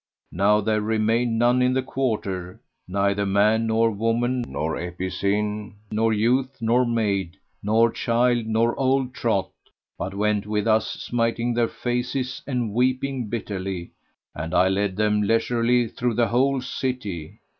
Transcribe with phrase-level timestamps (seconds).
[0.31, 6.57] Now there remained none in the quarter, neither man nor woman, nor epicene, nor youth
[6.59, 9.51] nor maid, nor child nor old trot,
[9.99, 13.91] but went with us smiting their faces and weeping bitterly,
[14.33, 17.37] and I led them leisurely through the whole city.